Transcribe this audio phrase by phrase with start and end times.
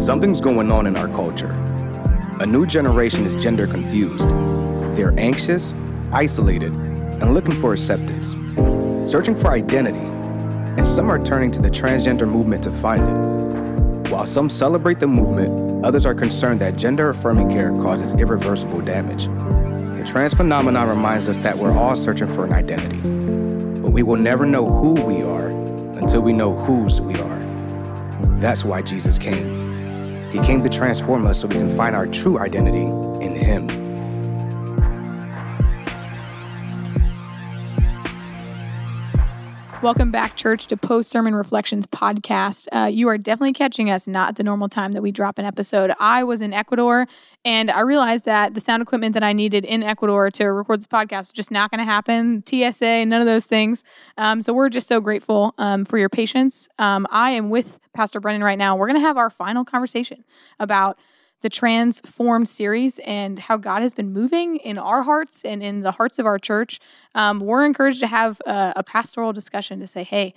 [0.00, 1.50] Something's going on in our culture.
[2.40, 4.26] A new generation is gender confused.
[4.96, 5.74] They're anxious,
[6.10, 8.30] isolated, and looking for acceptance,
[9.12, 14.10] searching for identity, and some are turning to the transgender movement to find it.
[14.10, 19.26] While some celebrate the movement, others are concerned that gender affirming care causes irreversible damage.
[19.26, 22.96] The trans phenomenon reminds us that we're all searching for an identity,
[23.82, 25.48] but we will never know who we are
[25.98, 28.38] until we know whose we are.
[28.38, 29.69] That's why Jesus came.
[30.30, 32.86] He came to transform us so we can find our true identity
[33.24, 33.89] in Him.
[39.82, 42.68] Welcome back, church, to Post Sermon Reflections podcast.
[42.70, 45.46] Uh, you are definitely catching us not at the normal time that we drop an
[45.46, 45.90] episode.
[45.98, 47.08] I was in Ecuador
[47.46, 50.86] and I realized that the sound equipment that I needed in Ecuador to record this
[50.86, 52.44] podcast was just not going to happen.
[52.46, 53.82] TSA, none of those things.
[54.18, 56.68] Um, so we're just so grateful um, for your patience.
[56.78, 58.76] Um, I am with Pastor Brennan right now.
[58.76, 60.24] We're going to have our final conversation
[60.58, 60.98] about
[61.40, 65.92] the Transformed series and how God has been moving in our hearts and in the
[65.92, 66.80] hearts of our church.
[67.14, 70.34] Um, we're encouraged to have a, a pastoral discussion to say, hey,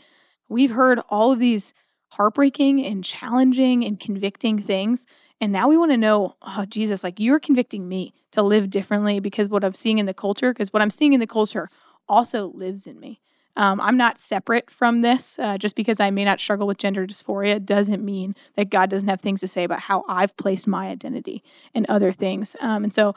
[0.47, 1.73] we've heard all of these
[2.13, 5.05] heartbreaking and challenging and convicting things.
[5.41, 9.19] And now we want to know, oh, Jesus, like you're convicting me to live differently
[9.19, 11.69] because what I'm seeing in the culture, because what I'm seeing in the culture
[12.07, 13.19] also lives in me.
[13.55, 15.37] Um, I'm not separate from this.
[15.37, 19.09] Uh, just because I may not struggle with gender dysphoria doesn't mean that God doesn't
[19.09, 21.43] have things to say about how I've placed my identity
[21.73, 22.55] and other things.
[22.59, 23.15] Um, and so,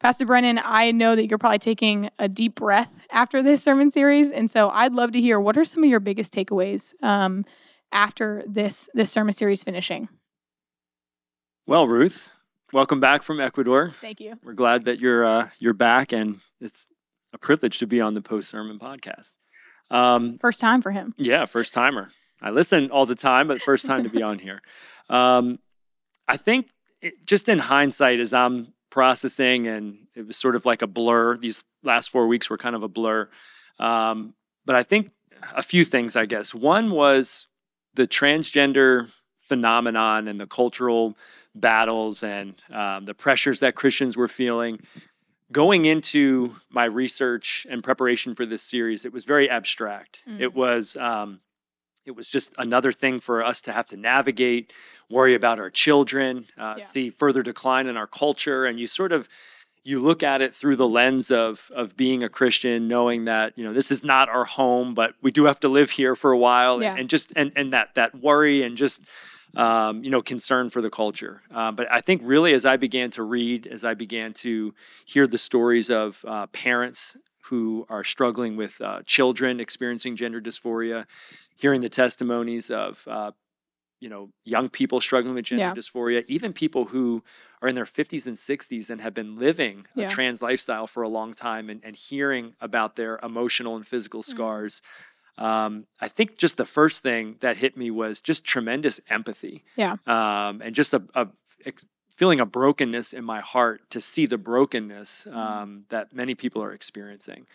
[0.00, 4.30] Pastor Brennan, I know that you're probably taking a deep breath after this sermon series,
[4.30, 7.44] and so I'd love to hear what are some of your biggest takeaways um,
[7.90, 10.08] after this this sermon series finishing.
[11.66, 12.38] Well, Ruth,
[12.72, 13.92] welcome back from Ecuador.
[14.00, 14.38] Thank you.
[14.44, 16.88] We're glad that you're uh, you're back, and it's
[17.32, 19.32] a privilege to be on the post sermon podcast.
[19.90, 21.14] Um, first time for him.
[21.16, 22.10] Yeah, first timer.
[22.40, 24.60] I listen all the time, but first time to be on here.
[25.08, 25.58] Um,
[26.28, 26.68] I think
[27.00, 31.36] it, just in hindsight, as I'm processing, and it was sort of like a blur.
[31.36, 33.28] These last four weeks were kind of a blur.
[33.78, 34.34] Um,
[34.64, 35.10] but I think
[35.54, 36.54] a few things, I guess.
[36.54, 37.46] One was
[37.94, 41.16] the transgender phenomenon and the cultural
[41.54, 44.80] battles and um, the pressures that Christians were feeling
[45.50, 50.22] going into my research and preparation for this series, it was very abstract.
[50.28, 50.40] Mm.
[50.40, 51.40] It was um,
[52.06, 54.72] it was just another thing for us to have to navigate,
[55.10, 56.84] worry about our children, uh, yeah.
[56.84, 59.28] see further decline in our culture, and you sort of
[59.84, 63.64] you look at it through the lens of of being a Christian, knowing that you
[63.64, 66.38] know this is not our home, but we do have to live here for a
[66.38, 66.90] while, yeah.
[66.90, 69.02] and, and just and and that that worry and just
[69.56, 71.42] um, you know, concern for the culture.
[71.50, 75.26] Uh, but I think really, as I began to read, as I began to hear
[75.26, 81.06] the stories of uh, parents who are struggling with uh, children experiencing gender dysphoria,
[81.56, 83.32] hearing the testimonies of uh,
[84.00, 85.74] you know young people struggling with gender yeah.
[85.74, 87.24] dysphoria, even people who
[87.60, 90.06] are in their 50s and 60s and have been living yeah.
[90.06, 94.22] a trans lifestyle for a long time, and, and hearing about their emotional and physical
[94.22, 94.30] mm-hmm.
[94.30, 94.80] scars.
[94.80, 99.64] Mm-hmm um, I think just the first thing that hit me was just tremendous empathy.
[99.76, 99.96] Yeah.
[100.06, 101.28] Um, and just a, a
[102.10, 105.38] feeling a brokenness in my heart to see the brokenness mm-hmm.
[105.38, 107.46] um, that many people are experiencing.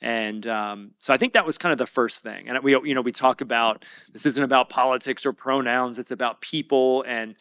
[0.00, 2.48] And um, so I think that was kind of the first thing.
[2.48, 6.40] And we, you know, we talk about this isn't about politics or pronouns; it's about
[6.40, 7.34] people, and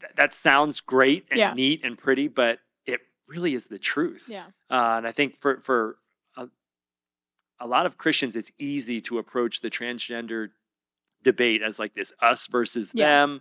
[0.00, 1.52] th- that sounds great and yeah.
[1.52, 4.24] neat and pretty, but it really is the truth.
[4.26, 4.46] Yeah.
[4.70, 5.98] Uh, and I think for for
[7.60, 10.50] a lot of Christians, it's easy to approach the transgender
[11.22, 13.06] debate as like this us versus yeah.
[13.06, 13.40] them.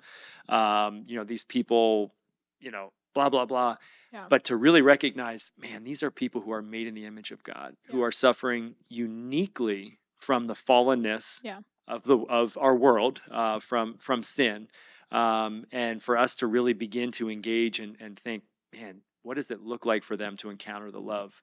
[0.49, 2.13] Um, you know, these people,
[2.59, 3.77] you know, blah, blah, blah.
[4.11, 4.25] Yeah.
[4.29, 7.43] But to really recognize, man, these are people who are made in the image of
[7.43, 7.91] God, yeah.
[7.91, 11.41] who are suffering uniquely from the fallenness
[11.87, 14.67] of the of our world, uh, from from sin.
[15.11, 18.43] Um, and for us to really begin to engage and, and think,
[18.77, 21.41] man, what does it look like for them to encounter the love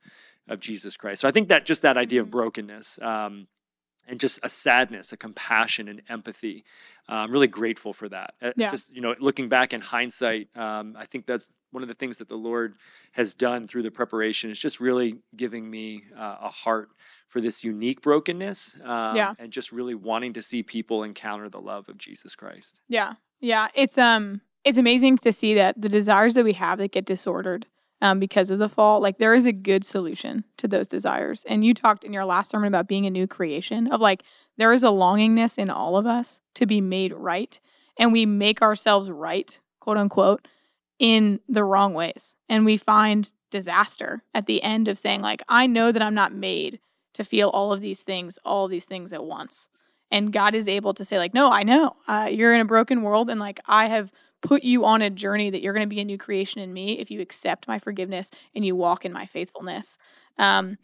[0.49, 1.23] of Jesus Christ.
[1.23, 2.39] So I think that just that idea of mm-hmm.
[2.39, 3.47] brokenness um,
[4.07, 6.65] and just a sadness, a compassion, and empathy.
[7.09, 8.35] Uh, I'm really grateful for that.
[8.43, 8.69] Uh, yeah.
[8.69, 12.19] Just you know, looking back in hindsight, um, I think that's one of the things
[12.19, 12.77] that the Lord
[13.13, 16.91] has done through the preparation is just really giving me uh, a heart
[17.29, 19.35] for this unique brokenness um, yeah.
[19.39, 22.81] and just really wanting to see people encounter the love of Jesus Christ.
[22.89, 23.15] Yeah.
[23.41, 23.69] Yeah.
[23.75, 27.67] It's um it's amazing to see that the desires that we have that get disordered
[28.03, 31.45] um, because of the fall, like there is a good solution to those desires.
[31.49, 34.23] And you talked in your last sermon about being a new creation, of like
[34.57, 37.59] there is a longingness in all of us to be made right.
[37.97, 40.47] And we make ourselves right, quote unquote,
[40.99, 42.35] in the wrong ways.
[42.49, 46.35] And we find disaster at the end of saying, like, I know that I'm not
[46.35, 46.81] made
[47.15, 49.69] to feel all of these things, all these things at once.
[50.15, 53.03] and God is able to say like, no, I know uh, you're in a broken
[53.03, 54.13] world, and like I have
[54.45, 56.99] put you on a journey that you're going to be a new creation in me
[57.01, 59.97] if you accept my forgiveness and you walk in my faithfulness.
[60.39, 60.77] Um,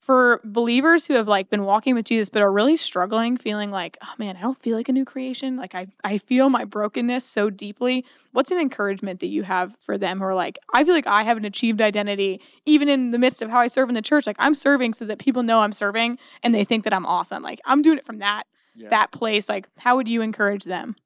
[0.00, 3.98] for believers who have like been walking with Jesus but are really struggling feeling like
[4.02, 5.56] oh man I don't feel like a new creation.
[5.56, 9.98] Like I I feel my brokenness so deeply what's an encouragement that you have for
[9.98, 13.18] them who are like I feel like I have an achieved identity even in the
[13.18, 14.26] midst of how I serve in the church.
[14.26, 17.42] Like I'm serving so that people know I'm serving and they think that I'm awesome.
[17.42, 18.44] Like I'm doing it from that
[18.74, 18.88] yeah.
[18.88, 19.50] that place.
[19.50, 20.96] Like how would you encourage them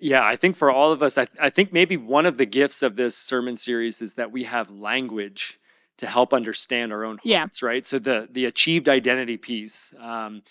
[0.00, 2.46] yeah, I think for all of us, I, th- I think maybe one of the
[2.46, 5.58] gifts of this sermon series is that we have language
[5.98, 7.66] to help understand our own hearts, yeah.
[7.66, 7.84] right?
[7.84, 10.42] So the the achieved identity piece, um,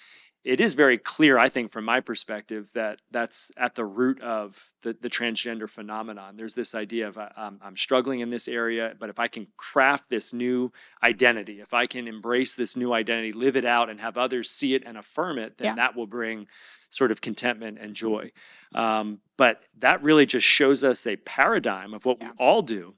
[0.43, 4.71] it is very clear, I think, from my perspective, that that's at the root of
[4.83, 6.37] the, the transgender phenomenon.
[6.37, 10.09] There's this idea of um, I'm struggling in this area, but if I can craft
[10.09, 10.71] this new
[11.03, 14.75] identity, if I can embrace this new identity, live it out, and have others see
[14.75, 15.75] it and affirm it, then yeah.
[15.75, 16.47] that will bring
[16.89, 18.31] sort of contentment and joy.
[18.73, 22.29] Um, but that really just shows us a paradigm of what yeah.
[22.29, 22.95] we all do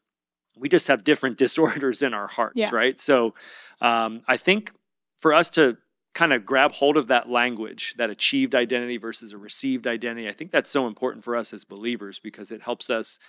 [0.58, 2.70] we just have different disorders in our hearts, yeah.
[2.72, 3.00] right?
[3.00, 3.34] So
[3.82, 4.72] um, I think
[5.18, 5.78] for us to
[6.14, 10.34] kind of grab hold of that language, that achieved identity versus a received identity, I
[10.34, 13.20] think that's so important for us as believers because it helps us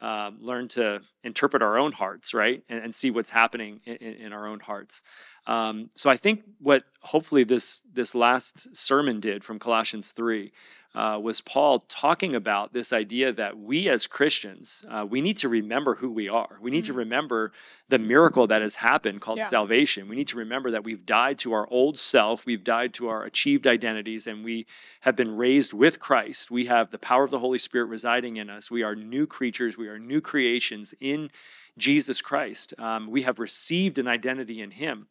[0.00, 2.64] uh, learn to interpret our own hearts, right?
[2.68, 5.02] And, and see what's happening in, in our own hearts.
[5.46, 10.52] Um, so I think what hopefully this this last sermon did from Colossians three
[10.94, 15.48] uh, was Paul talking about this idea that we as Christians uh, we need to
[15.48, 16.58] remember who we are.
[16.60, 16.92] We need mm-hmm.
[16.92, 17.52] to remember
[17.88, 19.46] the miracle that has happened called yeah.
[19.46, 20.08] salvation.
[20.08, 23.22] We need to remember that we've died to our old self, we've died to our
[23.24, 24.66] achieved identities, and we
[25.00, 26.50] have been raised with Christ.
[26.50, 28.70] We have the power of the Holy Spirit residing in us.
[28.70, 29.76] We are new creatures.
[29.76, 31.30] We are new creations in
[31.78, 32.74] Jesus Christ.
[32.78, 35.08] Um, we have received an identity in Him.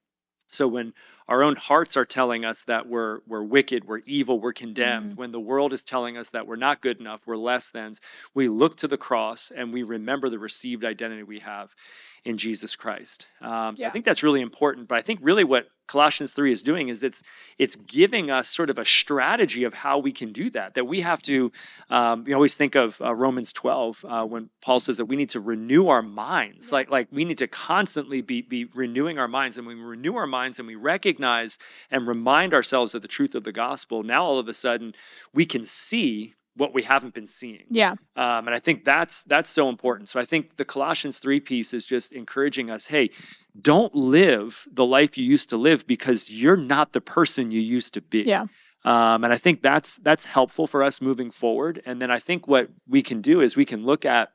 [0.52, 0.94] So when
[1.32, 5.20] our own hearts are telling us that we're we're wicked, we're evil, we're condemned, mm-hmm.
[5.22, 7.94] when the world is telling us that we're not good enough, we're less than,
[8.34, 11.74] we look to the cross and we remember the received identity we have
[12.26, 13.28] in Jesus Christ.
[13.40, 13.88] Um, so yeah.
[13.88, 14.90] I think that's really important.
[14.90, 17.22] But I think really what Colossians 3 is doing is it's
[17.58, 20.76] it's giving us sort of a strategy of how we can do that.
[20.76, 21.52] That we have to,
[21.90, 25.30] um, you always think of uh, Romans 12 uh, when Paul says that we need
[25.32, 26.72] to renew our minds.
[26.72, 30.16] Like like we need to constantly be be renewing our minds, and when we renew
[30.16, 34.24] our minds and we recognize and remind ourselves of the truth of the gospel, now
[34.24, 34.94] all of a sudden
[35.34, 37.64] we can see what we haven't been seeing.
[37.70, 37.92] Yeah.
[38.16, 40.10] Um, and I think that's that's so important.
[40.10, 43.10] So I think the Colossians 3 piece is just encouraging us, hey,
[43.60, 47.94] don't live the life you used to live because you're not the person you used
[47.94, 48.24] to be.
[48.24, 48.46] Yeah.
[48.84, 51.82] Um, and I think that's that's helpful for us moving forward.
[51.86, 54.32] And then I think what we can do is we can look at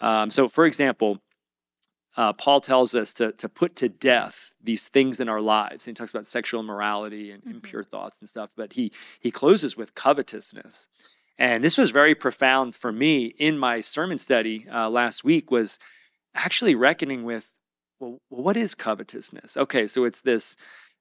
[0.00, 1.18] um, so for example,
[2.16, 5.86] uh, Paul tells us to, to put to death these things in our lives.
[5.86, 7.56] And he talks about sexual immorality and mm-hmm.
[7.56, 10.86] impure thoughts and stuff, but he he closes with covetousness.
[11.38, 15.78] And this was very profound for me in my sermon study uh, last week was
[16.34, 17.52] actually reckoning with,
[18.00, 19.56] well, what is covetousness?
[19.56, 20.56] Okay, so it's this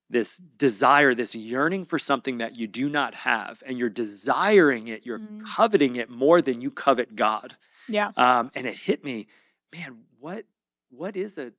[0.10, 5.06] this desire, this yearning for something that you do not have, and you're desiring it,
[5.06, 5.44] you're mm.
[5.46, 7.58] coveting it more than you covet God.
[7.90, 8.12] Yeah.
[8.16, 9.28] Um, and it hit me,
[9.76, 10.46] man, what
[10.90, 11.52] what is a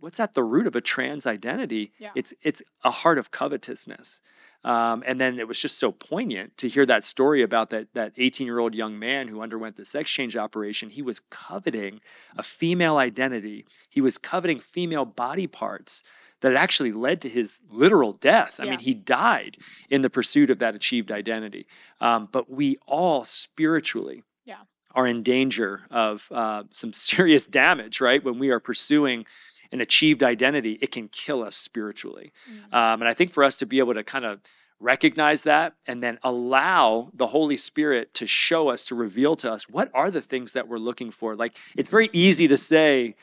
[0.00, 1.92] what's at the root of a trans identity?
[1.98, 2.10] Yeah.
[2.14, 4.20] It's it's a heart of covetousness.
[4.64, 8.12] Um, and then it was just so poignant to hear that story about that that
[8.16, 10.90] 18 year old young man who underwent the sex change operation.
[10.90, 12.00] He was coveting
[12.36, 13.64] a female identity.
[13.88, 16.02] He was coveting female body parts
[16.40, 18.60] that actually led to his literal death.
[18.60, 18.70] I yeah.
[18.70, 19.56] mean, he died
[19.90, 21.66] in the pursuit of that achieved identity.
[22.00, 24.62] Um, but we all spiritually yeah.
[24.94, 28.22] are in danger of uh, some serious damage, right?
[28.22, 29.24] When we are pursuing
[29.72, 32.32] an achieved identity, it can kill us spiritually.
[32.50, 32.74] Mm-hmm.
[32.74, 34.40] Um, and I think for us to be able to kind of
[34.80, 39.68] recognize that and then allow the Holy Spirit to show us, to reveal to us
[39.68, 41.34] what are the things that we're looking for.
[41.34, 43.16] Like it's very easy to say,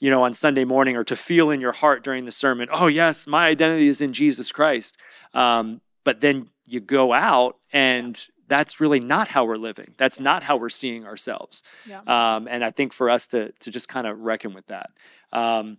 [0.00, 2.86] you know, on Sunday morning or to feel in your heart during the sermon, oh,
[2.86, 4.96] yes, my identity is in Jesus Christ.
[5.34, 9.94] Um, but then you go out and that's really not how we're living.
[9.96, 11.62] That's not how we're seeing ourselves.
[11.86, 12.00] Yeah.
[12.06, 14.90] Um, and I think for us to to just kind of reckon with that.
[15.32, 15.78] Um,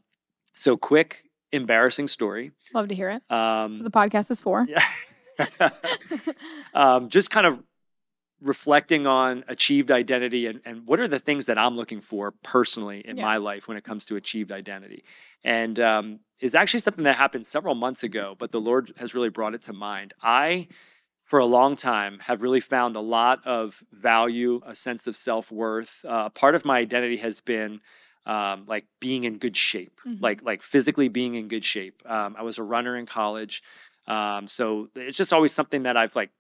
[0.53, 2.51] so quick, embarrassing story.
[2.73, 3.23] Love to hear it.
[3.31, 4.65] Um, so the podcast is for.
[4.67, 5.69] Yeah.
[6.73, 7.63] um, just kind of
[8.43, 12.99] reflecting on achieved identity and, and what are the things that I'm looking for personally
[12.99, 13.23] in yeah.
[13.23, 15.03] my life when it comes to achieved identity.
[15.43, 19.29] And um, is actually something that happened several months ago, but the Lord has really
[19.29, 20.13] brought it to mind.
[20.21, 20.67] I,
[21.23, 25.51] for a long time, have really found a lot of value, a sense of self
[25.51, 26.03] worth.
[26.05, 27.79] Uh, part of my identity has been
[28.25, 30.23] um, like being in good shape, mm-hmm.
[30.23, 32.01] like like physically being in good shape.
[32.05, 33.63] Um, I was a runner in college,
[34.07, 36.31] um, so it's just always something that I've like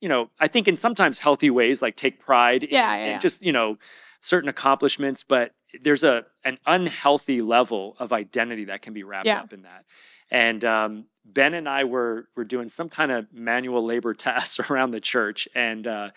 [0.00, 3.18] you know, I think in sometimes healthy ways, like take pride in, Yeah, yeah, yeah.
[3.18, 3.78] just, you know,
[4.20, 5.52] certain accomplishments, but
[5.82, 9.40] there's a an unhealthy level of identity that can be wrapped Yeah.
[9.40, 9.84] up in that.
[10.30, 14.90] And um, Ben and I were were doing some kind of manual labor tasks around
[14.90, 16.10] the church, and uh,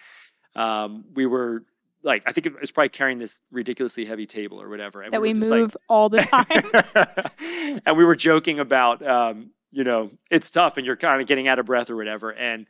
[0.55, 1.63] um, we were
[2.03, 5.01] like, I think it was probably carrying this ridiculously heavy table or whatever.
[5.01, 6.21] And that we were just like- move all the
[7.35, 7.81] time.
[7.85, 11.47] and we were joking about, um, you know, it's tough and you're kind of getting
[11.47, 12.33] out of breath or whatever.
[12.33, 12.67] And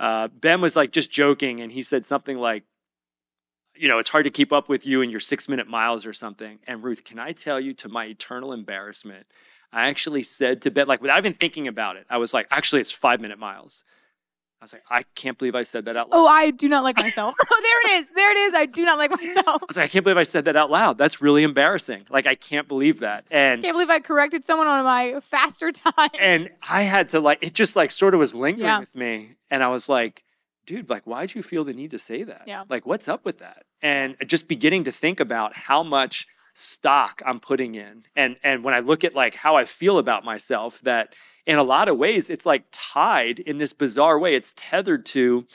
[0.00, 2.64] uh, Ben was like just joking, and he said something like,
[3.76, 6.12] you know, it's hard to keep up with you and your six minute miles or
[6.12, 6.58] something.
[6.66, 9.26] And Ruth, can I tell you to my eternal embarrassment,
[9.72, 12.80] I actually said to Ben, like without even thinking about it, I was like, actually,
[12.80, 13.84] it's five minute miles.
[14.62, 16.24] I was like, I can't believe I said that out oh, loud.
[16.24, 17.34] oh, I do not like myself.
[17.50, 18.08] oh, there it is.
[18.14, 18.54] There it is.
[18.54, 19.44] I do not like myself.
[19.48, 20.98] I was like, I can't believe I said that out loud.
[20.98, 22.04] That's really embarrassing.
[22.10, 23.24] Like, I can't believe that.
[23.28, 26.10] And I Can't believe I corrected someone on my faster time.
[26.20, 28.78] and I had to like it just like sort of was lingering Yeah.
[28.78, 29.30] with me.
[29.50, 30.22] And I was like,
[30.64, 32.42] dude, like why'd you feel the need to say that?
[32.46, 32.62] Yeah.
[32.68, 33.64] Like what's up with that?
[33.82, 38.04] And just beginning to think about how much stock I'm putting in.
[38.16, 41.14] And and when I look at like how I feel about myself, that
[41.46, 44.34] in a lot of ways it's like tied in this bizarre way.
[44.34, 45.46] It's tethered to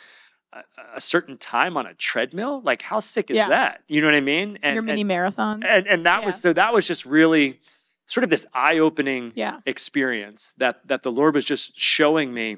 [0.54, 0.64] a,
[0.96, 2.62] a certain time on a treadmill.
[2.62, 3.50] Like how sick is Yeah.
[3.50, 3.84] that?
[3.88, 4.58] You know what I mean?
[4.64, 5.64] And Your mini and, marathon.
[5.64, 7.60] and, and that was so that was just really
[8.08, 9.60] sort of this eye-opening Yeah.
[9.66, 12.58] experience that that the Lord was just showing me,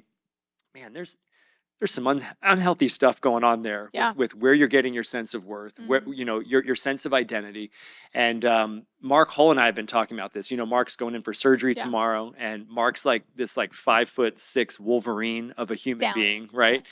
[0.75, 1.17] man, there's
[1.79, 4.11] there's some un, unhealthy stuff going on there with- Yeah.
[4.13, 7.13] with, where you're getting your sense of worth, where you know your your sense of
[7.13, 7.71] identity.
[8.13, 10.51] And um, Mark Hull and I have been talking about this.
[10.51, 11.83] You know, Mark's going in for surgery Yeah.
[11.83, 16.13] tomorrow, and Mark's like this like five foot six Wolverine of a human Down.
[16.13, 16.85] being, right?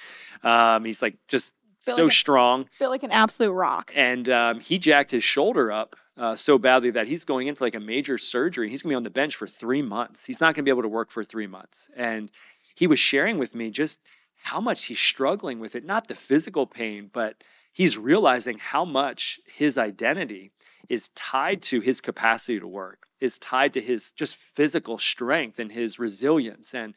[0.43, 3.91] Um, he's like just Feel so like a- strong Feel like an absolute rock.
[3.95, 7.65] and um, he jacked his shoulder up uh, so badly that he's going in for
[7.65, 8.69] like a major surgery.
[8.69, 10.25] He's going to be on the bench for three months.
[10.25, 11.89] He's not going to be able to work for three months.
[11.95, 12.31] And
[12.75, 13.99] he was sharing with me just
[14.43, 19.39] how much he's struggling with it, not the physical pain, but he's realizing how much
[19.45, 20.51] his identity
[20.89, 25.71] is tied to his capacity to work, is tied to his just physical strength and
[25.71, 26.73] his resilience.
[26.73, 26.93] And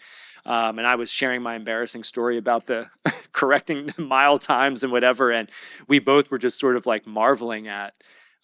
[0.47, 2.89] um, and I was sharing my embarrassing story about the
[3.33, 5.51] correcting the mile times and whatever, and
[5.89, 7.95] we both were just sort of like marveling at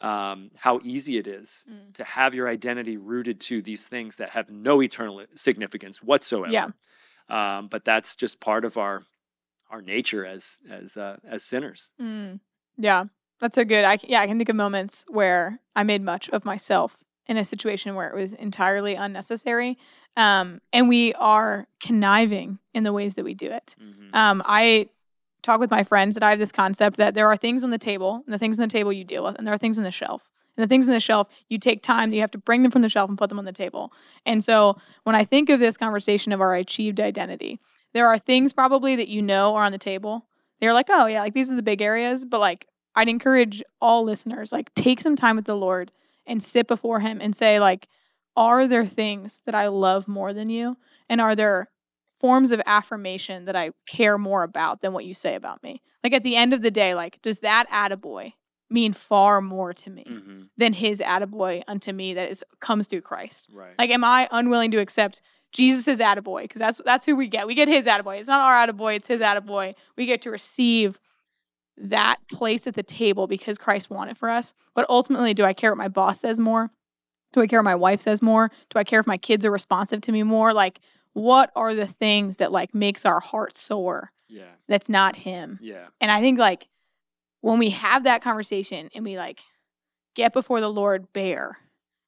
[0.00, 1.94] um, how easy it is Mm.
[1.94, 6.52] to have your identity rooted to these things that have no eternal significance whatsoever.
[6.52, 6.68] Yeah.
[7.28, 9.04] Um, but that's just part of our
[9.70, 11.90] our nature as as uh, as sinners.
[12.00, 12.40] Mm.
[12.76, 13.04] Yeah,
[13.40, 13.84] that's so good.
[13.84, 17.44] I yeah, I can think of moments where I made much of myself in a
[17.44, 19.76] situation where it was entirely unnecessary,
[20.16, 23.74] um, and we are conniving in the ways that we do it.
[23.80, 24.14] Mhm.
[24.14, 24.88] Um, I
[25.42, 27.78] talk with my friends that I have this concept that there are things on the
[27.78, 29.84] table, and the things on the table you deal with, and there are things on
[29.84, 30.30] the shelf.
[30.56, 32.82] And the things on the shelf, you take time, you have to bring them from
[32.82, 33.92] the shelf and put them on the table.
[34.24, 37.60] And so when I think of this conversation of our achieved identity,
[37.92, 40.26] there are things probably that you know are on the table.
[40.60, 44.04] They're like, oh yeah, like these are the big areas, but like I'd encourage all
[44.04, 45.92] listeners, like take some time with the Lord
[46.26, 47.88] and sit before him and say, like,
[48.36, 50.76] are there things that I love more than you?
[51.08, 51.70] And are there
[52.18, 55.82] forms of affirmation that I care more about than what you say about me?
[56.02, 58.32] Like at the end of the day, like, does that attaboy
[58.68, 60.48] mean far more to me Mhm.
[60.56, 63.46] than his attaboy unto me that is comes through Christ?
[63.52, 63.74] Right.
[63.78, 65.20] Like, am I unwilling to accept
[65.52, 66.42] Jesus' attaboy?
[66.42, 67.46] Because that's that's who we get.
[67.46, 68.18] We get his attaboy.
[68.18, 69.74] It's not our attaboy, it's his attaboy.
[69.96, 70.98] We get to receive
[71.76, 74.54] that place at the table because Christ wanted for us.
[74.74, 76.70] But ultimately, do I care what my boss says more?
[77.32, 78.50] Do I care what my wife says more?
[78.70, 80.54] Do I care if my kids are responsive to me more?
[80.54, 80.80] Like,
[81.12, 84.44] what are the things that like makes our heart soar yeah.
[84.68, 85.58] that's not him?
[85.60, 85.86] Yeah.
[86.00, 86.68] And I think like
[87.40, 89.40] when we have that conversation and we like
[90.14, 91.58] get before the Lord bare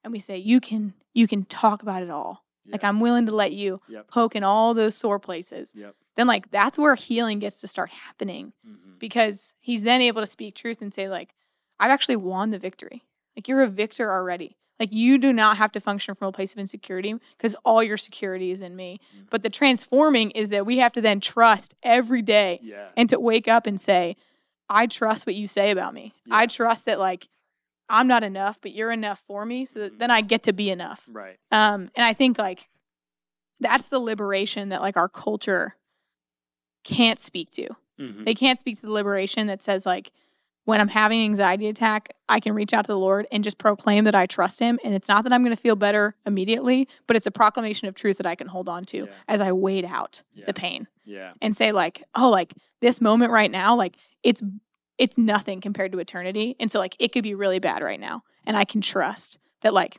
[0.05, 2.45] and we say, You can you can talk about it all.
[2.71, 2.85] Like.
[2.85, 4.09] I'm willing to let you Yep.
[4.09, 5.73] poke in all those sore places.
[5.75, 5.95] Yep.
[6.17, 8.99] Then like that's where healing gets to start happening Mhm.
[8.99, 11.35] because he's then able to speak truth and say like
[11.81, 13.05] I've actually won the victory.
[13.37, 14.57] Like you're a victor already.
[14.79, 17.97] Like you do not have to function from a place of insecurity because all your
[17.97, 19.01] security is in me.
[19.17, 19.31] Mhm.
[19.31, 22.89] But the transforming is that we have to then trust every day Yeah.
[22.97, 24.17] and to wake up and say,
[24.69, 26.13] I trust what you say about me.
[26.31, 27.29] I trust that like
[27.91, 29.99] I'm not enough, but you're enough for me, so that Mhm.
[29.99, 31.09] then I get to be enough.
[31.11, 31.39] right.
[31.51, 32.69] Um, and I think like
[33.61, 35.77] that's the liberation that like our culture
[36.85, 37.69] can't speak to.
[37.99, 38.25] Mhm.
[38.25, 40.13] They can't speak to the liberation that says like
[40.69, 43.57] when I'm having an anxiety attack, I can reach out to the Lord and just
[43.57, 44.79] proclaim that I trust him.
[44.85, 47.95] And it's not that I'm going to feel better immediately, but it's a proclamation of
[47.95, 49.13] truth that I can hold on to Yeah.
[49.29, 50.45] as I wait out Yeah.
[50.45, 51.33] the pain Yeah.
[51.41, 54.43] and say like oh like this moment right now like it's
[54.99, 58.23] it's nothing compared to eternity and so like it could be really bad right now
[58.45, 59.97] and i can trust that like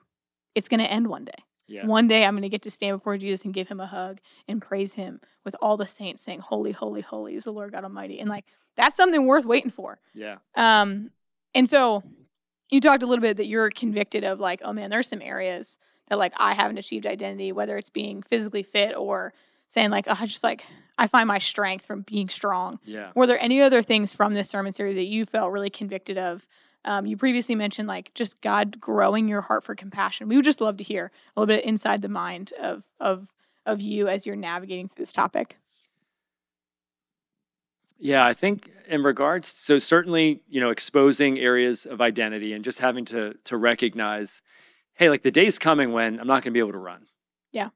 [0.54, 1.86] it's going to end one day Yeah.
[1.86, 4.20] One day I'm going to get to stand before Jesus and give him a hug
[4.48, 7.84] and praise him with all the saints saying, Holy, holy, holy is the Lord God
[7.84, 8.20] Almighty.
[8.20, 8.46] And like,
[8.76, 10.00] that's something worth waiting for.
[10.14, 10.38] Yeah.
[10.56, 11.12] Um,
[11.54, 12.04] and so
[12.70, 15.78] you talked a little bit that you're convicted of like, oh man, there's some areas
[16.08, 19.34] that like I haven't achieved identity, whether it's being physically fit or
[19.68, 20.66] saying like, oh, I just like
[20.98, 22.80] I find my strength from being strong.
[22.86, 23.12] Yeah.
[23.16, 26.48] Were there any other things from this sermon series that you felt really convicted of?
[26.86, 30.30] Um, you previously mentioned like just God growing your heart for compassion.
[30.30, 33.28] We would just love to hear a little bit inside the mind of of
[33.66, 35.58] of you as you're navigating through this topic.
[38.02, 42.80] Yeah, I think in regards, so certainly, you know, exposing areas of identity and just
[42.80, 44.42] having to to recognize,
[44.94, 47.08] hey, like the day's coming when I'm not going to be able to run.
[47.52, 47.70] Yeah.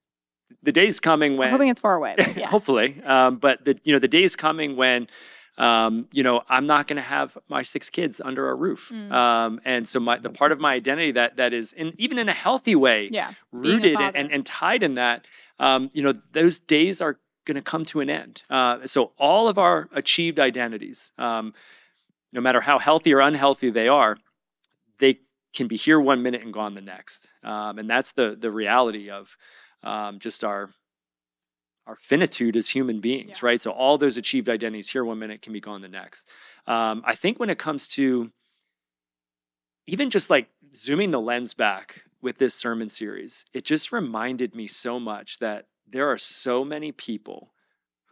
[0.61, 2.15] The day's coming when I'm hoping it's far away.
[2.37, 2.47] Yeah.
[2.47, 5.07] hopefully, um, but the you know the day's coming when.
[5.57, 9.11] Um, you know, I'm not going to have my six kids under a roof, Mm.
[9.11, 12.27] um, and so my the part of my identity that that is, in, even in
[12.27, 13.33] a healthy way, yeah.
[13.51, 15.27] Rooted and, and, and tied in that,
[15.59, 18.41] um, you know, those days are going to come to an end.
[18.49, 21.53] Uh, so all of our achieved identities, um,
[22.31, 24.17] no matter how healthy or unhealthy they are,
[24.97, 25.19] they
[25.53, 27.29] can be here one minute and gone the next.
[27.43, 29.37] Um, and that's the the reality of
[29.83, 30.71] um, just our
[31.85, 33.47] our finitude as human beings, Yeah.
[33.47, 33.61] right?
[33.61, 36.27] So all those achieved identities here one minute can be gone the next.
[36.65, 38.31] Um, I think when it comes to
[39.87, 44.67] even just like zooming the lens back with this sermon series, it just reminded me
[44.67, 47.52] so much that there are so many people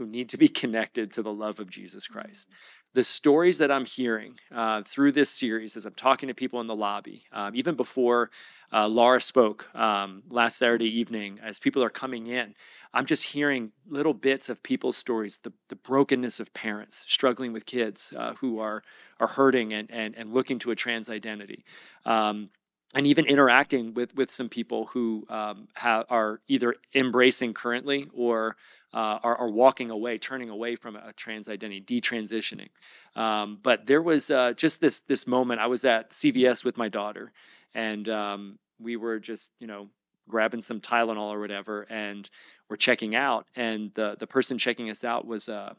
[0.01, 2.49] who need to be connected to the love of Jesus Christ.
[2.93, 6.67] The stories that I'm hearing uh, through this series as I'm talking to people in
[6.67, 8.31] the lobby, um, even before
[8.73, 12.55] uh, Laura spoke um, last Saturday evening, as people are coming in,
[12.93, 17.65] I'm just hearing little bits of people's stories, the, the brokenness of parents struggling with
[17.65, 18.83] kids uh, who are,
[19.19, 21.63] are hurting and, and, and looking to a trans identity.
[22.05, 22.49] Um,
[22.93, 28.57] and even interacting with, with some people who um, are either embracing currently or
[28.93, 32.69] uh, are, are walking away, turning away from a trans identity, detransitioning.
[33.15, 35.61] Um, but there was uh, just this this moment.
[35.61, 37.31] I was at CVS with my daughter,
[37.73, 39.89] and um, we were just you know
[40.27, 42.29] grabbing some Tylenol or whatever, and
[42.69, 43.47] we're checking out.
[43.55, 45.75] And the the person checking us out was a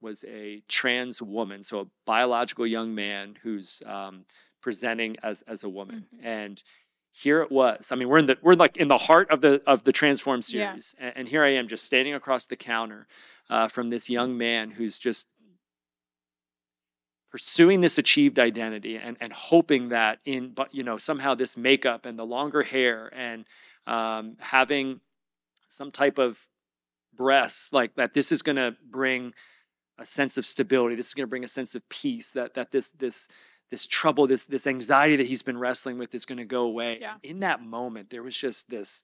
[0.00, 4.24] was a trans woman, so a biological young man who's um,
[4.60, 6.62] presenting as as a woman, and
[7.12, 7.92] here it was.
[7.92, 10.38] I mean, we're in the we're like in the heart of the of the Transform
[10.48, 10.70] Yeah.
[10.72, 13.06] series, and, and here I am just standing across the counter
[13.50, 15.26] uh, from this young man who's just
[17.30, 22.04] pursuing this achieved identity and and hoping that in but you know somehow this makeup
[22.04, 23.46] and the longer hair and
[23.86, 25.00] um, having
[25.68, 26.46] some type of
[27.14, 29.32] breasts like that this is going to bring
[29.98, 32.70] a sense of stability this is going to bring a sense of peace that that
[32.70, 33.28] this this
[33.72, 36.98] this trouble this this anxiety that he's been wrestling with is going to go away.
[37.00, 37.14] Yeah.
[37.22, 39.02] in that moment there was just this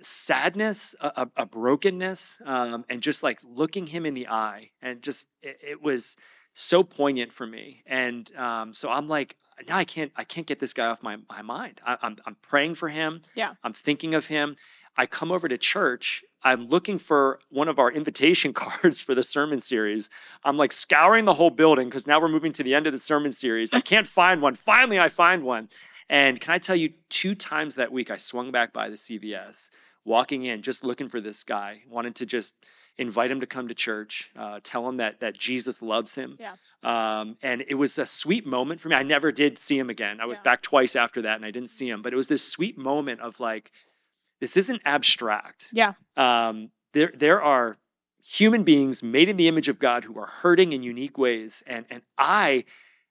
[0.00, 5.02] sadness a, a, a brokenness um, and just like looking him in the eye and
[5.02, 6.16] just it, it was
[6.54, 7.82] so poignant for me.
[7.84, 9.36] And um, so i'm like
[9.68, 11.82] now i can't i can't get this guy off my, my mind.
[11.86, 13.20] I, I'm, I'm praying for him.
[13.34, 13.52] Yeah.
[13.62, 14.56] i'm thinking of him.
[14.96, 19.22] I come over to church i'm looking for one of our invitation cards for the
[19.22, 20.08] sermon series.
[20.44, 22.98] I'm like scouring the whole building because now we're moving to the end of the
[22.98, 23.72] sermon series.
[23.72, 24.54] I can't find one.
[24.54, 25.68] Finally i find one.
[26.08, 29.70] And can i tell you two times that week i swung back by the cvs
[30.04, 32.54] walking in just looking for this guy wanted to just
[32.98, 36.36] invite him to come to church uh, tell him that that jesus loves him.
[36.40, 36.54] Yeah.
[36.82, 38.96] um, and it was a sweet moment for me.
[38.96, 40.20] I never did see him again.
[40.20, 40.42] I was Yeah.
[40.50, 43.20] back twice after that and i didn't see him but it was this sweet moment
[43.20, 43.70] of like
[44.40, 45.92] this isn't abstract Yeah.
[46.16, 47.76] um, there there are
[48.22, 51.84] human beings made in the image of God who are hurting in unique ways, and
[51.90, 52.64] and I,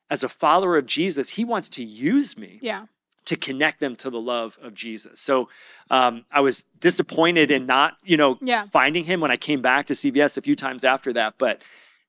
[0.10, 2.86] as a follower of Jesus, He wants to use me Yeah.
[3.26, 5.20] to connect them to the love of Jesus.
[5.22, 5.50] So
[5.90, 8.64] um, I was disappointed in not you know Yeah.
[8.64, 11.62] finding Him when I came back to CVS a few times after that, but.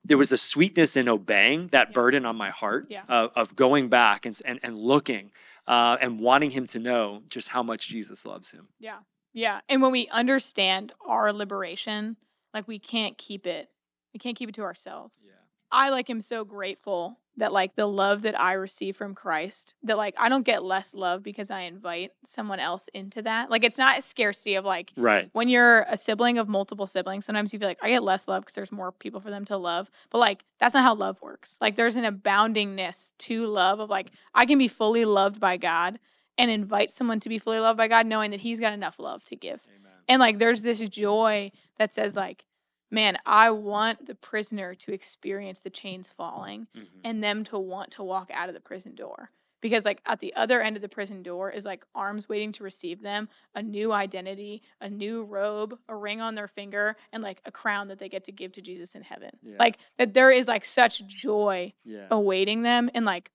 [0.02, 1.92] There was a sweetness in obeying that Yeah.
[1.92, 3.02] burden on my heart Yeah.
[3.06, 5.30] of, of going back and, and, and looking
[5.66, 8.68] uh, and wanting him to know just how much Jesus loves him.
[8.78, 8.98] Yeah.
[9.32, 9.60] Yeah.
[9.68, 12.16] And when we understand our liberation,
[12.52, 13.68] like we can't keep it,
[14.12, 15.24] we can't keep it to ourselves.
[15.24, 15.32] Yeah.
[15.70, 19.96] I like am so grateful that like the love that I receive from Christ, that
[19.98, 23.50] like I don't get less love because I invite someone else into that.
[23.50, 25.28] Like it's not a scarcity of like Right.
[25.32, 28.42] when you're a sibling of multiple siblings, sometimes you feel like I get less love
[28.44, 29.90] because there's more people for them to love.
[30.10, 31.56] But like that's not how love works.
[31.60, 35.98] Like there's an aboundingness to love of like I can be fully loved by God
[36.38, 39.24] and invite someone to be fully loved by God, knowing that He's got enough love
[39.26, 39.66] to give.
[39.68, 39.92] Amen.
[40.08, 42.44] And like there's this joy that says like,
[42.90, 47.00] man, I want the prisoner to experience the chains falling Mhm.
[47.04, 50.32] and them to want to walk out of the prison door because like at the
[50.34, 53.92] other end of the prison door is like arms waiting to receive them, a new
[53.92, 58.08] identity, a new robe, a ring on their finger, and like a crown that they
[58.08, 59.30] get to give to Jesus in heaven.
[59.42, 59.56] Yeah.
[59.58, 62.06] Like that there is like such joy Yeah.
[62.10, 63.30] awaiting them and like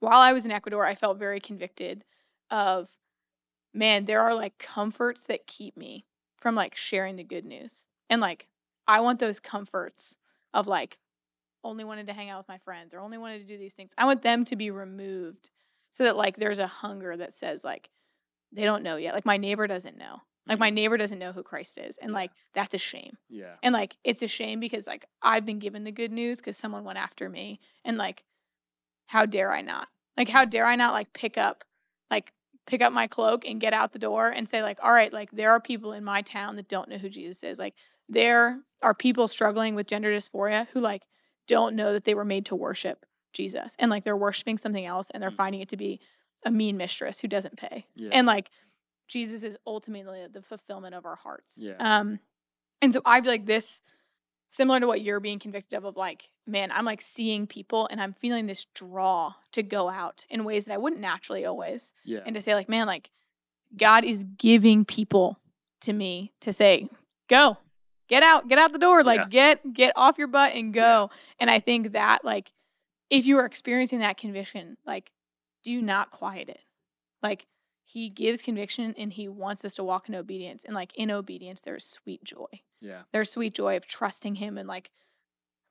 [0.00, 2.04] while I was in Ecuador, I felt very convicted
[2.50, 2.98] of
[3.72, 6.06] man, there are like comforts that keep me
[6.36, 7.86] from like sharing the good news.
[8.10, 8.46] And like
[8.86, 10.16] I want those comforts
[10.52, 10.98] of like
[11.62, 13.92] only wanted to hang out with my friends or only wanted to do these things.
[13.96, 15.50] I want them to be removed
[15.90, 17.90] so that like there's a hunger that says like
[18.52, 19.14] they don't know yet.
[19.14, 20.20] Like my neighbor doesn't know.
[20.46, 20.74] Like my mm-hmm.
[20.74, 21.96] neighbor doesn't know who Christ is.
[21.96, 22.16] And Yeah.
[22.16, 23.16] like that's a shame.
[23.28, 23.54] Yeah.
[23.62, 26.84] And like it's a shame because like I've been given the good news because someone
[26.84, 27.60] went after me.
[27.84, 28.24] And like,
[29.06, 29.88] how dare I not?
[30.16, 31.64] Like, how dare I not like pick up,
[32.10, 32.32] like
[32.66, 35.30] pick up my cloak and get out the door and say, like, all right, like
[35.32, 37.58] there are people in my town that don't know who Jesus is.
[37.58, 37.74] Like
[38.08, 41.06] there are people struggling with gender dysphoria who like
[41.46, 43.74] don't know that they were made to worship Jesus.
[43.78, 45.36] And like they're worshiping something else and they're Mm.
[45.36, 46.00] finding it to be
[46.44, 47.86] a mean mistress who doesn't pay.
[47.96, 48.10] Yeah.
[48.12, 48.50] And like
[49.08, 51.58] Jesus is ultimately the fulfillment of our hearts.
[51.60, 51.74] Yeah.
[51.78, 52.20] Um,
[52.80, 53.80] and so I feel like this,
[54.48, 58.00] similar to what you're being convicted of, of like, man, I'm like seeing people and
[58.00, 61.92] I'm feeling this draw to go out in ways that I wouldn't naturally always.
[62.04, 62.20] yeah.
[62.24, 63.10] And to say, like, man, like
[63.76, 65.38] God is giving people
[65.80, 66.88] to me to say,
[67.28, 67.58] go,
[68.08, 69.26] get out, get out the door, like Yeah.
[69.28, 71.10] get get off your butt and go.
[71.38, 72.52] And I think that like
[73.10, 75.12] if you are experiencing that conviction, like
[75.62, 76.60] do not quiet it.
[77.22, 77.46] Like
[77.84, 80.64] he gives conviction and he wants us to walk in obedience.
[80.64, 82.46] And like in obedience, there's sweet joy.
[82.80, 83.02] yeah.
[83.12, 84.90] There's sweet joy of trusting him and like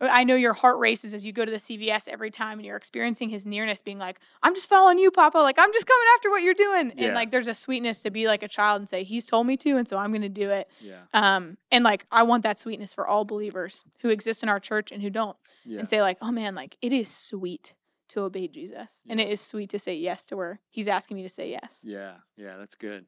[0.02, 2.76] I know your heart races as you go to the CVS every time and you're
[2.76, 5.38] experiencing his nearness, being like, I'm just following you, Papa.
[5.38, 6.92] Like, I'm just coming after what you're doing.
[6.98, 7.06] Yeah.
[7.08, 9.56] And like, there's a sweetness to be like a child and say, He's told me
[9.58, 10.70] to, and so I'm going to do it.
[10.82, 11.02] Yeah.
[11.14, 14.92] Um, and like, I want that sweetness for all believers who exist in our church
[14.92, 15.80] and who don't, Yeah.
[15.80, 17.74] and say, like, oh man, like, it is sweet
[18.10, 19.04] to obey Jesus.
[19.08, 21.80] And it is sweet to say yes to where He's asking me to say yes.
[21.84, 23.06] Yeah, yeah, that's good.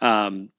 [0.00, 0.50] Um,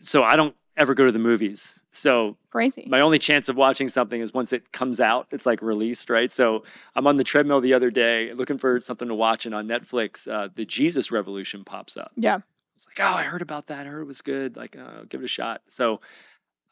[0.00, 1.80] so I don't ever go to the movies.
[1.92, 2.84] So Crazy.
[2.88, 6.30] my only chance of watching something is once it comes out, it's like released, right?
[6.32, 6.64] So
[6.96, 10.30] I'm on the treadmill the other day looking for something to watch, and on Netflix,
[10.30, 12.12] uh, the Jesus Revolution pops up.
[12.16, 12.38] yeah.
[12.76, 13.86] It's like, oh, I heard about that.
[13.86, 14.56] I heard it was good.
[14.56, 15.62] Like, uh, give it a shot.
[15.68, 16.00] So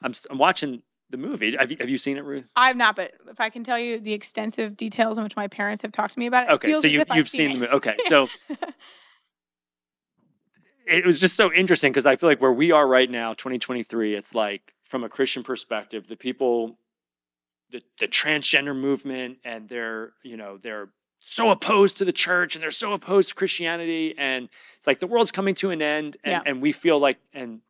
[0.02, 1.54] I'm I'm watching the movie.
[1.56, 2.48] Have you, have you seen it, Ruth?
[2.56, 5.82] I've not, but if I can tell you the extensive details in which my parents
[5.82, 7.54] have talked to me about it, it Okay, feels so you, I've you've seen, it.
[7.54, 7.72] the movie.
[7.72, 8.28] Okay, so
[10.86, 14.14] it was just so interesting because I feel like where we are right now, 2023,
[14.14, 16.78] it's like from a Christian perspective, the people,
[17.70, 20.90] the the transgender movement, and they're you know they're
[21.20, 25.06] so opposed to the church and they're so opposed to Christianity, and it's like the
[25.06, 26.42] world's coming to an end, and, Yeah.
[26.44, 27.60] and we feel like and.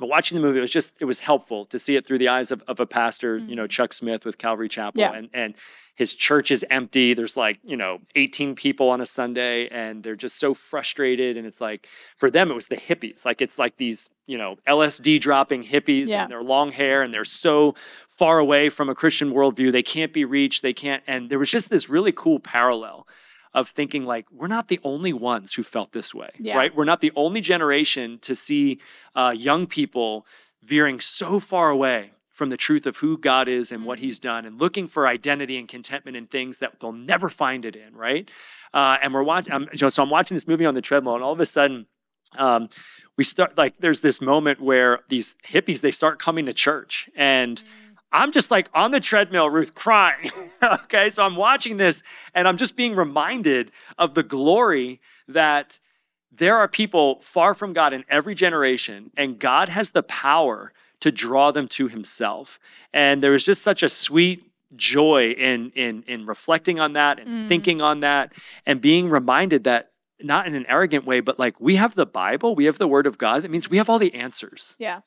[0.00, 2.28] But watching the movie, it was just it was helpful to see it through the
[2.28, 3.68] eyes of, of a pastor, you know, mm-hmm.
[3.68, 5.12] Chuck Smith with Calvary Chapel, Yeah.
[5.12, 5.54] and and
[5.94, 7.12] his church is empty.
[7.12, 11.36] There's like, you know, 18 people on a Sunday and they're just so frustrated.
[11.36, 11.86] And it's like,
[12.16, 13.26] for them, it was the hippies.
[13.26, 16.22] Like, it's like these, you know, LSD dropping hippies Yeah.
[16.22, 17.74] and their long hair and they're so
[18.08, 19.72] far away from a Christian worldview.
[19.72, 20.62] They can't be reached.
[20.62, 21.02] They can't.
[21.06, 23.06] And there was just this really cool parallel
[23.54, 26.56] of thinking like we're not the only ones who felt this way Yeah.
[26.56, 28.78] right we're not the only generation to see
[29.14, 30.26] uh, young people
[30.62, 34.06] veering so far away from the truth of who God is and what Mm-hmm.
[34.06, 37.76] He's done, and looking for identity and contentment in things that they'll never find it
[37.76, 38.30] in, right?
[38.72, 39.52] Uh, and we're watching.
[39.52, 41.84] I'm, so I'm watching this movie on the treadmill, and all of a sudden,
[42.38, 42.70] um,
[43.18, 47.62] we start like there's this moment where these hippies they start coming to church, and
[48.12, 50.28] I'm just like on the treadmill, Ruth, crying.
[50.62, 52.02] okay, so I'm watching this,
[52.34, 55.78] and I'm just being reminded of the glory that
[56.32, 61.10] there are people far from God in every generation, and God has the power to
[61.10, 62.58] draw them to Himself.
[62.92, 64.44] And there was just such a sweet
[64.76, 67.48] joy in in in reflecting on that and Mm.
[67.48, 68.32] thinking on that,
[68.66, 69.90] and being reminded that
[70.22, 73.06] not in an arrogant way, but like we have the Bible, we have the Word
[73.06, 73.42] of God.
[73.42, 74.76] That means we have all the answers.
[74.78, 75.00] Yeah.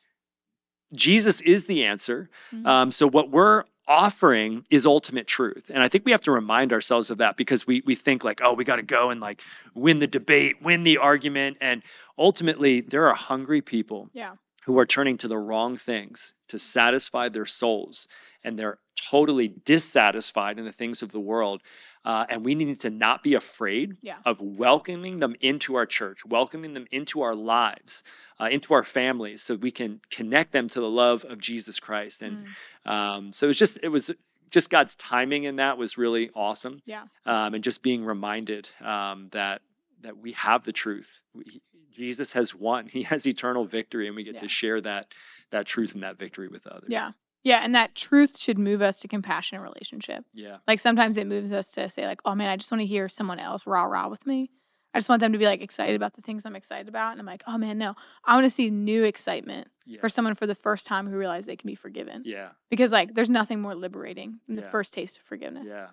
[0.96, 2.30] Jesus is the answer.
[2.54, 2.66] Mhm.
[2.68, 6.72] Um, so what we're offering is ultimate truth, and I think we have to remind
[6.72, 9.42] ourselves of that because we we think like, oh, we got to go and like
[9.74, 11.84] win the debate, win the argument, and
[12.18, 14.36] ultimately there are hungry people Yeah.
[14.66, 18.08] who are turning to the wrong things to satisfy their souls,
[18.44, 21.62] and they're totally dissatisfied in the things of the world.
[22.06, 24.18] Uh, and we need to not be afraid Yeah.
[24.26, 28.04] of welcoming them into our church, welcoming them into our lives,
[28.40, 32.22] uh, into our families, so we can connect them to the love of Jesus Christ.
[32.22, 32.46] And
[32.86, 32.92] Mm.
[32.92, 34.12] um, so it was just it was
[34.52, 36.82] just God's timing in that was really awesome.
[36.86, 37.06] Yeah.
[37.26, 39.62] Um, and just being reminded um, that
[40.02, 41.22] that we have the truth.
[41.34, 41.62] We,
[41.92, 42.88] Jesus has won.
[42.92, 44.42] He has eternal victory, and we get Yeah.
[44.42, 45.14] to share that
[45.52, 46.90] that truth and that victory with others.
[46.90, 47.12] Yeah.
[47.44, 50.26] Yeah, and that truth should move us to compassion and relationship.
[50.34, 50.58] Yeah.
[50.68, 53.10] Like sometimes it moves us to say like, "Oh man, I just want to hear
[53.10, 54.50] someone else rah rah with me."
[54.96, 57.20] I just want them to be like excited about the things I'm excited about, and
[57.20, 60.00] I'm like, "Oh man, no, I want to see new excitement Yeah.
[60.00, 62.50] for someone for the first time who realize they can be forgiven." Yeah.
[62.70, 65.66] Because like, there's nothing more liberating than the first taste of forgiveness.
[65.68, 65.90] Yeah.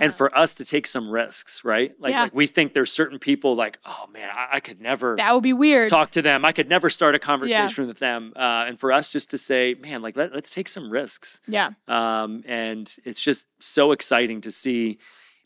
[0.00, 1.92] And Uh, for us to take some risks, right?
[2.00, 2.22] Like, Yeah.
[2.22, 5.42] like we think there's certain people like, oh man, I, I could never that would
[5.42, 5.88] be weird.
[5.90, 6.44] talk to them.
[6.44, 8.32] I could never start a conversation with them.
[8.34, 11.40] Uh, and for us just to say, man, like let, let's take some risks.
[11.46, 14.98] yeah, Um, and it's just so exciting to see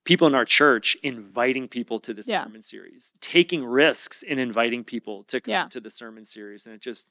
[0.05, 2.45] people in our church inviting people to the Yeah.
[2.45, 5.67] sermon series, taking risks in inviting people to come Yeah.
[5.71, 6.67] to the sermon series.
[6.67, 7.09] And it just,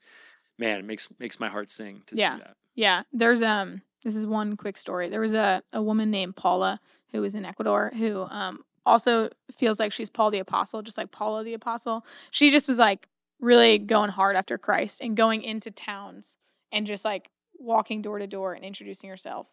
[0.58, 2.36] man, it makes makes my heart sing to Yeah.
[2.38, 2.56] see that.
[2.76, 3.04] yeah.
[3.12, 5.10] There's um, this is one quick story.
[5.10, 6.80] There was a a woman named Paula
[7.12, 11.12] who was in Ecuador who um also feels like she's Paul the Apostle, just like
[11.12, 12.06] Paula the Apostle.
[12.32, 13.08] She just was like
[13.40, 16.38] really going hard after Christ and going into towns
[16.72, 19.48] and just like walking door to door and introducing herself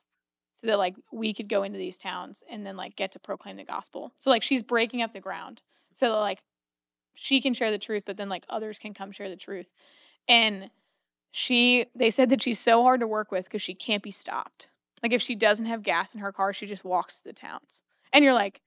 [0.55, 3.57] so that like we could go into these towns and then like get to proclaim
[3.57, 4.13] the gospel.
[4.17, 5.63] So like she's breaking up the ground
[5.93, 6.43] so that like
[7.15, 9.69] she can share the truth, but then like others can come share the truth.
[10.29, 10.71] And
[11.31, 14.69] she they said that she's so hard to work with because she can't be stopped.
[15.03, 17.83] Like if she doesn't have gas in her car, she just walks to the towns.
[18.13, 18.61] And you're like,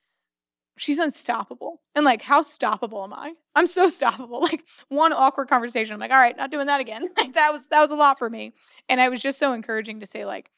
[0.77, 1.81] she's unstoppable.
[1.95, 3.33] And like, how stoppable am I?
[3.55, 4.41] I'm so stoppable.
[4.41, 7.07] Like one awkward conversation, I'm like, all right, not doing that again.
[7.17, 8.53] Like that was that was a lot for me.
[8.89, 10.51] And I was just so encouraging to say, like,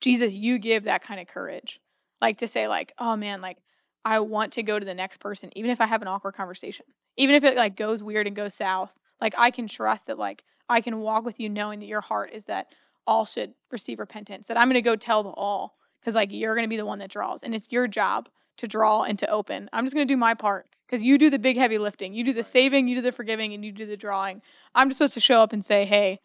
[0.00, 1.80] Jesus, you give that kind of courage.
[2.20, 3.58] Like to say, like, oh man, like
[4.04, 6.86] I want to go to the next person, even if I have an awkward conversation.
[7.16, 8.94] Even if it like goes weird and goes south.
[9.20, 12.32] Like I can trust that like I can walk with you knowing that your heart
[12.32, 12.66] is that
[13.06, 14.46] all should receive repentance.
[14.48, 17.10] That I'm gonna go tell the all because like you're gonna be the one that
[17.10, 17.42] draws.
[17.42, 19.68] And it's your job to draw and to open.
[19.72, 22.14] I'm just gonna do my part because you do the big heavy lifting.
[22.14, 24.42] You do the saving, you do the forgiving, and you do the drawing.
[24.74, 26.20] I'm just supposed to show up and say, hey,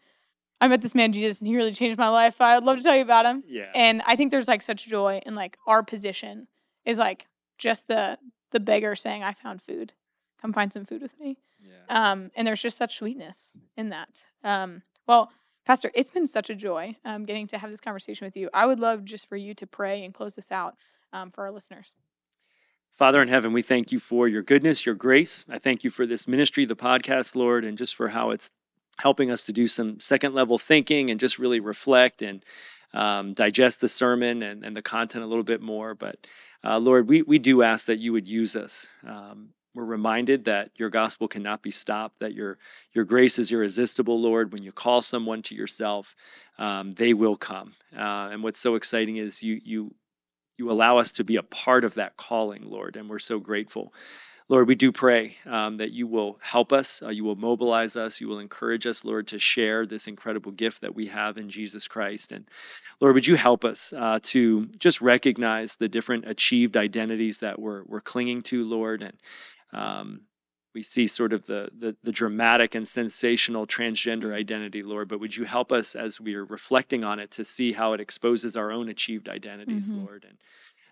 [0.60, 2.40] I met this man Jesus and he really changed my life.
[2.40, 3.42] I'd love to tell you about him.
[3.48, 3.70] Yeah.
[3.74, 6.48] And I think there's like such joy in like our position
[6.84, 7.26] is like
[7.58, 8.18] just the
[8.50, 9.92] the beggar saying, I found food.
[10.42, 11.38] Come find some food with me.
[11.62, 12.10] yeah.
[12.10, 14.24] Um, and there's just such sweetness in that.
[14.42, 15.30] Um, well,
[15.70, 18.50] Pastor, it's been such a joy um, getting to have this conversation with you.
[18.52, 20.74] I would love just for you to pray and close this out
[21.12, 21.94] um, for our listeners.
[22.90, 25.44] Father in heaven, we thank you for your goodness, your grace.
[25.48, 28.50] I thank you for this ministry, the podcast, Lord, and just for how it's
[28.98, 32.44] helping us to do some second level thinking and just really reflect and
[32.92, 35.94] um, digest the sermon and, and the content a little bit more.
[35.94, 36.26] But
[36.64, 38.88] uh, Lord, we, we do ask that you would use us.
[39.06, 42.58] Um, we're reminded that your gospel cannot be stopped, that your,
[42.92, 44.52] your grace is irresistible, Lord.
[44.52, 46.16] When you call someone to yourself,
[46.58, 47.74] um, they will come.
[47.96, 49.94] Uh, and what's so exciting is you, you,
[50.58, 53.92] you allow us to be a part of that calling, Lord, and we're so grateful.
[54.50, 58.20] Lord, we do pray um, that you will help us, uh, you will mobilize us,
[58.20, 61.86] you will encourage us, Lord, to share this incredible gift that we have in Jesus
[61.86, 62.32] Christ.
[62.32, 62.46] And
[63.00, 67.84] Lord, would you help us uh, to just recognize the different achieved identities that we're,
[67.84, 69.16] we're clinging to, Lord, and
[69.72, 70.22] um,
[70.74, 75.08] we see sort of the, the the dramatic and sensational transgender identity, Lord.
[75.08, 78.00] But would you help us as we are reflecting on it to see how it
[78.00, 80.04] exposes our own achieved identities, Mhm.
[80.06, 80.38] Lord, and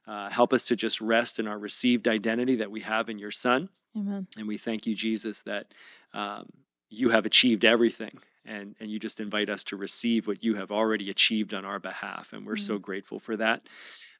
[0.06, 3.30] uh, help us to just rest in our received identity that we have in your
[3.30, 3.68] Son.
[3.96, 4.26] Amen.
[4.36, 5.74] And we thank you, Jesus, that
[6.14, 6.48] um,
[6.90, 8.18] you have achieved everything.
[8.44, 11.78] And, and you just invite us to receive what you have already achieved on our
[11.78, 12.32] behalf.
[12.32, 13.68] And we're so grateful for that.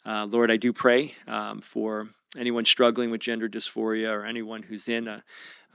[0.07, 4.89] Uh, Lord, I do pray um, for anyone struggling with gender dysphoria or anyone who's
[4.89, 5.23] in a,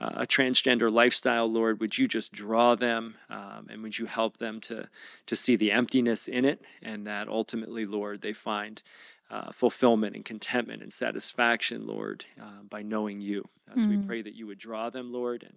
[0.00, 4.60] a transgender lifestyle, Lord, would you just draw them um, and would you help them
[4.62, 4.88] to,
[5.26, 8.82] to see the emptiness in it and that ultimately, Lord, they find
[9.30, 13.48] uh, fulfillment and contentment and satisfaction, Lord, uh, by knowing you.
[13.70, 14.06] Uh, so we Mm.
[14.06, 15.56] pray that you would draw them, Lord, and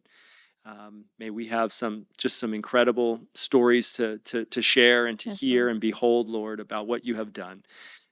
[0.65, 5.29] um, may we have some just some incredible stories to to, to share and to
[5.29, 5.71] Yes, hear Lord.
[5.73, 7.63] and behold, Lord, about what you have done.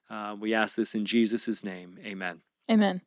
[0.10, 1.98] Uh, we ask this in Jesus' name.
[2.06, 2.42] Amen.
[2.70, 3.02] Amen.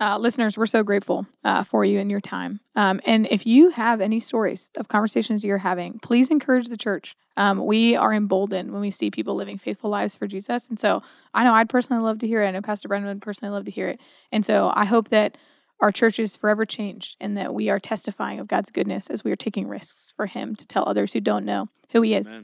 [0.00, 2.60] Uh, listeners, we're so grateful uh, for you and your time.
[2.76, 7.16] Um, and if you have any stories of conversations you're having, please encourage the church.
[7.36, 10.68] Um, we are emboldened when we see people living faithful lives for Jesus.
[10.68, 11.02] And so
[11.34, 12.46] I know I'd personally love to hear it.
[12.46, 14.00] I know Pastor Brennan would personally love to hear it.
[14.30, 15.36] And so I hope that
[15.80, 19.32] our church is forever changed and that we are testifying of God's goodness as we
[19.32, 22.36] are taking risks for Him to tell others who don't know who He is.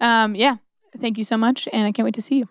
[0.00, 0.56] Um, yeah.
[0.98, 1.68] Thank you so much.
[1.72, 2.48] And I can't wait to see you.